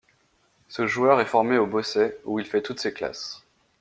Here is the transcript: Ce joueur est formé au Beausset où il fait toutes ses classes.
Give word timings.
Ce 0.67 0.87
joueur 0.87 1.21
est 1.21 1.27
formé 1.27 1.59
au 1.59 1.67
Beausset 1.67 2.17
où 2.25 2.39
il 2.39 2.45
fait 2.47 2.63
toutes 2.63 2.79
ses 2.79 2.91
classes. 2.91 3.43